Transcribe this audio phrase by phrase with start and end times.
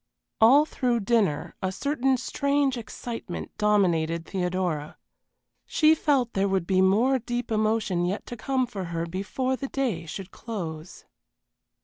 [0.39, 4.97] All through dinner a certain strange excitement dominated Theodora.
[5.67, 9.67] She felt there would be more deep emotion yet to come for her before the
[9.67, 11.05] day should close.